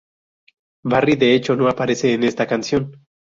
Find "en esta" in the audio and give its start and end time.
2.11-2.47